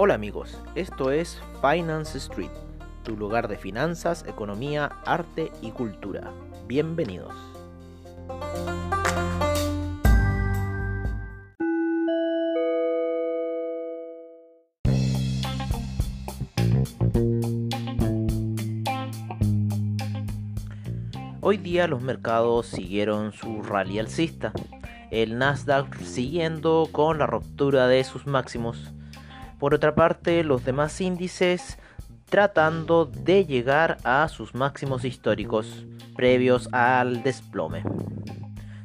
[0.00, 2.52] Hola amigos, esto es Finance Street,
[3.02, 6.30] tu lugar de finanzas, economía, arte y cultura.
[6.68, 7.34] Bienvenidos.
[21.40, 24.52] Hoy día los mercados siguieron su rally alcista,
[25.10, 28.92] el Nasdaq siguiendo con la ruptura de sus máximos.
[29.58, 31.78] Por otra parte, los demás índices
[32.28, 37.82] tratando de llegar a sus máximos históricos previos al desplome.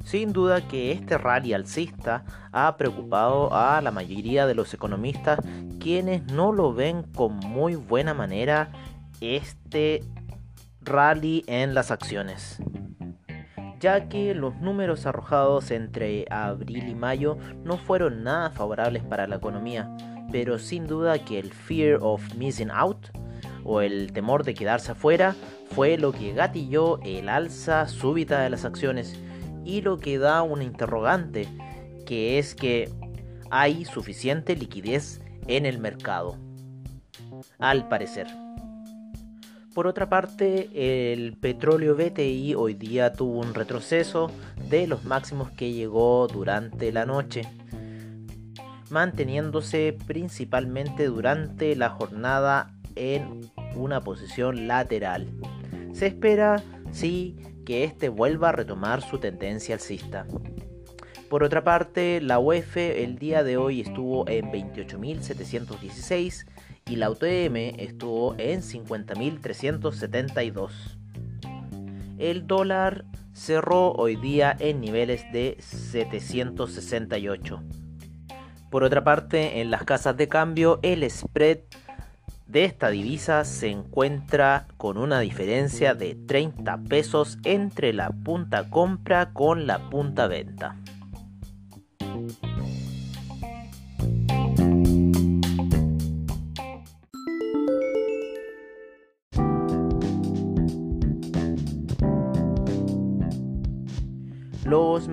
[0.04, 5.40] Sin duda que este rally alcista ha preocupado a la mayoría de los economistas
[5.80, 8.70] quienes no lo ven con muy buena manera
[9.22, 10.04] este
[10.82, 12.62] rally en las acciones,
[13.80, 19.38] ya que los números arrojados entre abril y mayo no fueron nada favorables para la
[19.38, 19.90] economía,
[20.34, 22.98] pero sin duda que el fear of missing out
[23.64, 25.36] o el temor de quedarse afuera
[25.70, 29.16] fue lo que gatilló el alza súbita de las acciones
[29.64, 31.48] y lo que da una interrogante,
[32.08, 32.90] que es que
[33.52, 36.36] hay suficiente liquidez en el mercado.
[37.60, 38.26] Al parecer.
[39.76, 44.32] Por otra parte, el petróleo BTI hoy día tuvo un retroceso
[44.68, 47.44] de los máximos que llegó durante la noche,
[48.94, 55.28] manteniéndose principalmente durante la jornada en una posición lateral.
[55.94, 57.36] Se espera, sí,
[57.66, 60.28] que este vuelva a retomar su tendencia alcista.
[61.28, 66.46] Por otra parte, la UEF el día de hoy estuvo en 28.716
[66.88, 70.70] y la UTM estuvo en 50.372.
[72.20, 77.83] El dólar cerró hoy día en niveles de 768.
[78.74, 81.60] Por otra parte, en las casas de cambio, el spread
[82.48, 89.32] de esta divisa se encuentra con una diferencia de 30 pesos entre la punta compra
[89.32, 90.76] con la punta venta.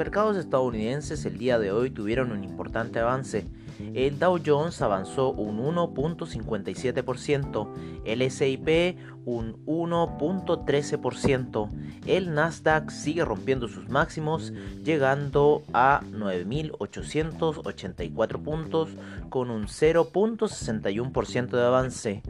[0.01, 3.45] Mercados estadounidenses el día de hoy tuvieron un importante avance.
[3.93, 7.69] El Dow Jones avanzó un 1.57%,
[8.07, 8.97] el SIP
[9.27, 11.69] un 1.13%,
[12.07, 18.89] el Nasdaq sigue rompiendo sus máximos llegando a 9.884 puntos
[19.29, 22.23] con un 0.61% de avance.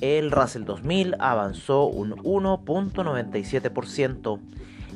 [0.00, 4.40] El Russell 2000 avanzó un 1.97%.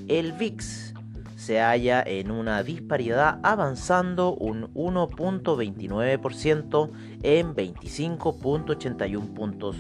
[0.09, 0.95] El VIX
[1.39, 6.91] se halla en una disparidad avanzando un 1.29%
[7.23, 9.77] en 25.81 puntos.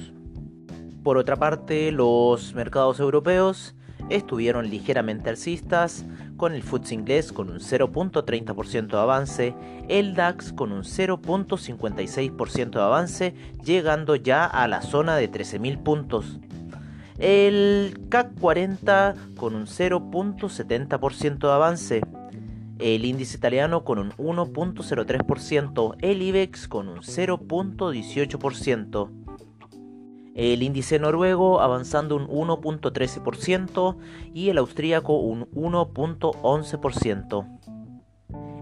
[1.02, 3.74] Por otra parte, los mercados europeos
[4.08, 9.56] estuvieron ligeramente alcistas, con el FTSE inglés con un 0.30% de avance,
[9.88, 16.38] el DAX con un 0.56% de avance, llegando ya a la zona de 13.000 puntos.
[17.18, 22.00] El CAC 40 con un 0.70% de avance.
[22.78, 25.96] El índice italiano con un 1.03%.
[26.00, 29.10] El IBEX con un 0.18%.
[30.36, 33.96] El índice noruego avanzando un 1.13%
[34.32, 37.57] y el austríaco un 1.11%.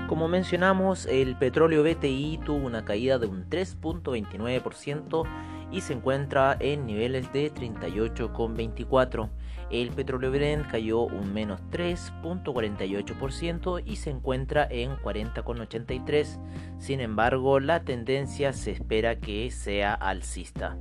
[0.08, 5.24] Como mencionamos, el petróleo BTI tuvo una caída de un 3.29%
[5.70, 9.28] y se encuentra en niveles de 38,24.
[9.70, 16.38] El petróleo Brent cayó un menos 3.48% y se encuentra en 40,83.
[16.78, 20.78] Sin embargo, la tendencia se espera que sea alcista.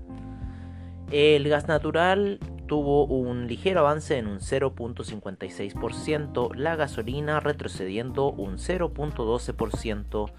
[1.12, 10.32] El gas natural tuvo un ligero avance en un 0.56%, la gasolina retrocediendo un 0.12%,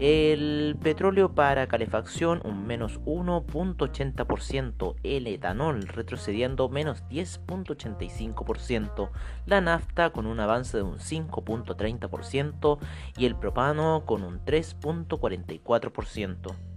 [0.00, 9.10] el petróleo para calefacción un menos 1.80%, el etanol retrocediendo menos 10.85%,
[9.46, 12.78] la nafta con un avance de un 5.30%
[13.16, 16.73] y el propano con un 3.44%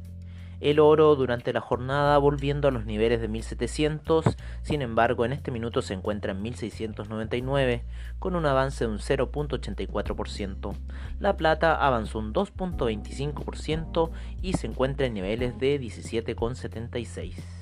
[0.60, 5.52] el oro durante la jornada volviendo a los niveles de 1700, sin embargo en este
[5.52, 7.84] minuto se encuentra en 1699
[8.20, 10.76] con un avance de un 0.84%.
[11.20, 14.12] La plata avanzó un 2.25%
[14.42, 17.57] y se encuentra en niveles de 17,76.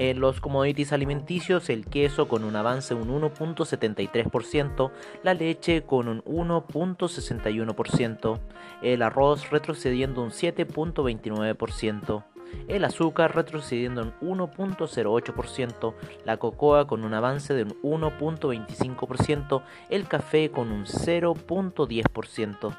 [0.00, 4.92] En los commodities alimenticios, el queso con un avance un 1.73%,
[5.24, 8.38] la leche con un 1.61%,
[8.80, 12.22] el arroz retrocediendo un 7.29%,
[12.68, 20.52] el azúcar retrocediendo un 1.08%, la cocoa con un avance de un 1.25%, el café
[20.52, 22.76] con un 0.10%,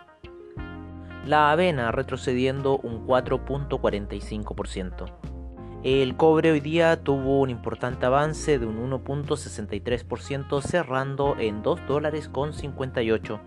[1.26, 5.39] la avena retrocediendo un 4.45%.
[5.84, 12.28] El cobre hoy día tuvo un importante avance de un 1.63% cerrando en 2 dólares
[12.28, 13.40] con 58.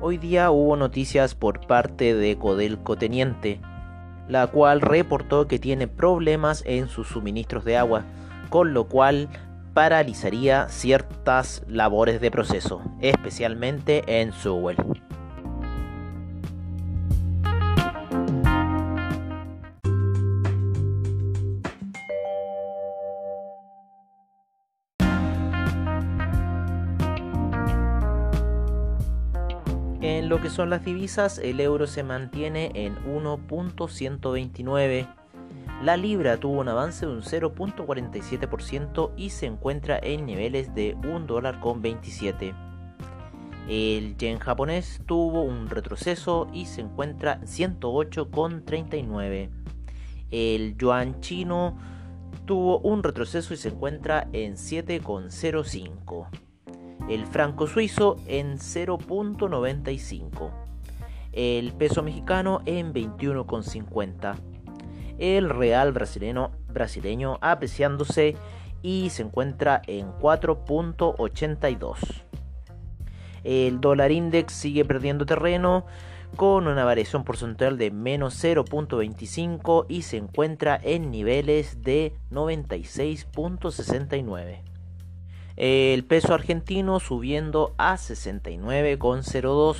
[0.00, 3.60] Hoy día hubo noticias por parte de Codelco Teniente,
[4.28, 8.04] la cual reportó que tiene problemas en sus suministros de agua,
[8.48, 9.28] con lo cual
[9.74, 14.76] paralizaría ciertas labores de proceso, especialmente en Sewell.
[30.26, 35.06] En lo que son las divisas, el euro se mantiene en 1.129.
[35.84, 41.26] La libra tuvo un avance de un 0.47% y se encuentra en niveles de 1
[41.26, 42.56] dólar con 27.
[43.68, 49.48] El yen japonés tuvo un retroceso y se encuentra en 108,39.
[50.32, 51.78] El yuan chino
[52.46, 56.45] tuvo un retroceso y se encuentra en 7,05
[57.08, 60.50] el franco suizo en 0.95,
[61.32, 64.36] el peso mexicano en 21.50,
[65.18, 68.36] el real brasileño, brasileño apreciándose
[68.82, 72.24] y se encuentra en 4.82.
[73.44, 75.86] El dólar index sigue perdiendo terreno
[76.34, 84.75] con una variación porcentual de menos 0.25 y se encuentra en niveles de 96.69
[85.56, 89.78] el peso argentino subiendo a 69,02.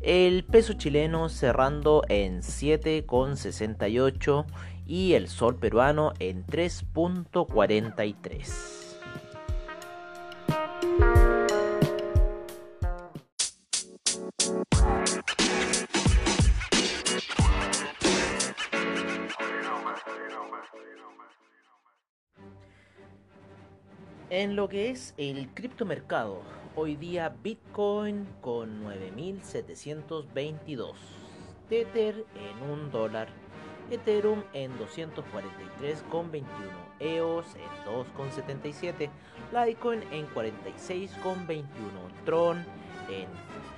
[0.00, 4.46] El peso chileno cerrando en 7,68
[4.86, 8.77] y el sol peruano en 3.43.
[24.30, 26.42] En lo que es el criptomercado,
[26.76, 30.92] hoy día Bitcoin con 9.722,
[31.70, 33.30] Tether en 1 dólar,
[33.90, 36.44] Ethereum en 243,21,
[37.00, 39.08] EOS en 2,77,
[39.50, 41.64] Litecoin en 46,21,
[42.26, 42.66] Tron
[43.08, 43.28] en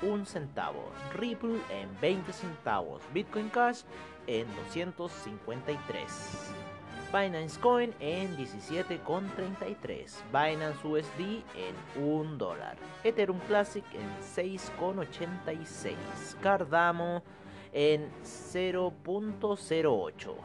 [0.03, 3.83] 1 centavo, Ripple en 20 centavos, Bitcoin Cash
[4.27, 6.70] en 253.
[7.13, 15.97] Binance Coin en 17,33, Binance USD en 1 dólar, Ethereum Classic en 6,86,
[16.41, 17.25] Cardamo
[17.73, 20.37] en 0.08.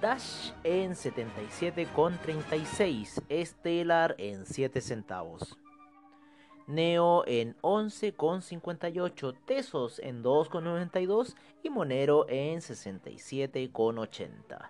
[0.00, 5.58] Dash en 77,36, Stellar en 7 centavos.
[6.66, 14.66] Neo en 11,58, Tesos en 2,92 y Monero en 67,80.